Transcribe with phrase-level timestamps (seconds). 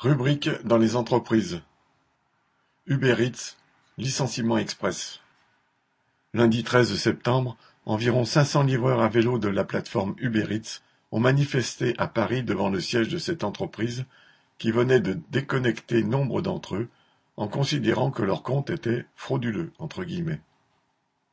[0.00, 1.60] Rubrique dans les entreprises.
[2.86, 3.58] Uber Eats,
[3.98, 5.20] licenciement express.
[6.32, 10.80] Lundi 13 septembre, environ 500 livreurs à vélo de la plateforme Uber Eats
[11.12, 14.06] ont manifesté à Paris devant le siège de cette entreprise
[14.56, 16.88] qui venait de déconnecter nombre d'entre eux
[17.36, 20.40] en considérant que leur compte était frauduleux, entre guillemets.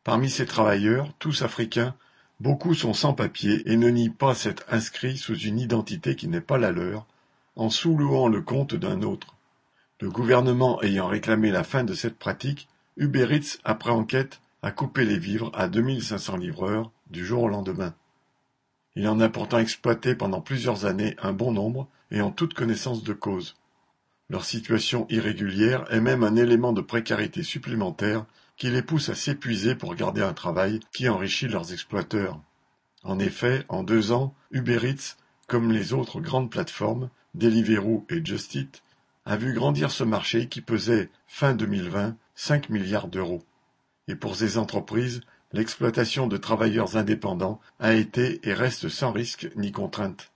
[0.04, 1.96] Parmi ces travailleurs, tous africains,
[2.42, 6.42] beaucoup sont sans papier et ne nient pas s'être inscrits sous une identité qui n'est
[6.42, 7.08] pas la leur,
[7.58, 9.36] en sous-louant le compte d'un autre.
[10.00, 15.06] Le gouvernement ayant réclamé la fin de cette pratique, Uber Eats, après enquête, a coupé
[15.06, 17.94] les vivres à 2500 livreurs du jour au lendemain.
[18.96, 23.04] Il en a pourtant exploité pendant plusieurs années un bon nombre et en toute connaissance
[23.04, 23.56] de cause.
[24.30, 29.76] Leur situation irrégulière est même un élément de précarité supplémentaire qui les pousse à s'épuiser
[29.76, 32.40] pour garder un travail qui enrichit leurs exploiteurs.
[33.04, 35.16] En effet, en deux ans, Uber Eats,
[35.48, 38.84] comme les autres grandes plateformes, Deliveroo et Just Eat,
[39.26, 43.44] a vu grandir ce marché qui pesait, fin 2020, 5 milliards d'euros.
[44.08, 45.22] Et pour ces entreprises,
[45.54, 50.32] l'exploitation de travailleurs indépendants a été et reste sans risque ni contrainte.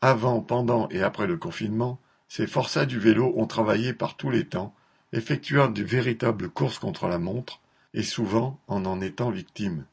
[0.00, 4.44] Avant, pendant et après le confinement, ces forçats du vélo ont travaillé par tous les
[4.44, 4.74] temps,
[5.12, 7.60] effectuant de véritables courses contre la montre,
[7.94, 9.84] et souvent en en étant victimes.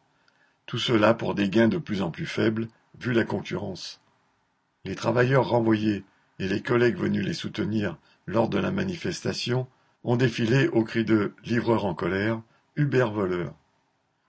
[0.65, 2.67] Tout cela pour des gains de plus en plus faibles,
[2.99, 4.01] vu la concurrence.
[4.85, 6.03] Les travailleurs renvoyés
[6.39, 7.97] et les collègues venus les soutenir
[8.27, 9.67] lors de la manifestation
[10.03, 12.41] ont défilé au cri de livreurs en colère,
[12.75, 13.53] Uber voleur.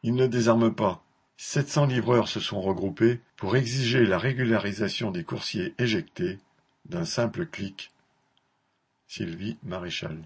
[0.02, 1.02] Ils ne désarment pas.
[1.36, 6.38] 700 livreurs se sont regroupés pour exiger la régularisation des coursiers éjectés
[6.86, 7.92] d'un simple clic.
[9.06, 10.24] Sylvie Maréchal